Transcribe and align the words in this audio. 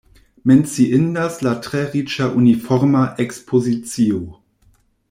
Menciindas 0.51 1.37
la 1.47 1.53
tre 1.67 1.83
riĉa 1.91 2.31
uniforma 2.41 3.05
ekspozicio. 3.27 4.25